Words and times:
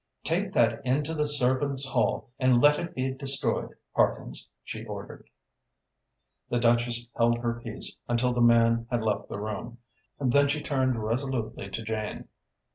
"Take 0.23 0.51
that 0.53 0.83
into 0.83 1.13
the 1.13 1.27
servants' 1.27 1.85
hall 1.87 2.31
and 2.39 2.59
let 2.59 2.79
it 2.79 2.95
be 2.95 3.11
destroyed, 3.13 3.75
Parkins," 3.93 4.49
she 4.63 4.83
ordered. 4.83 5.29
The 6.49 6.57
Duchess 6.59 7.05
held 7.15 7.37
her 7.43 7.61
peace 7.63 7.95
until 8.09 8.33
the 8.33 8.41
man 8.41 8.87
had 8.89 9.03
left 9.03 9.29
the 9.29 9.37
room. 9.37 9.77
Then 10.19 10.47
she 10.47 10.63
turned 10.63 11.03
resolutely 11.03 11.69
to 11.69 11.83
Jane. 11.83 12.29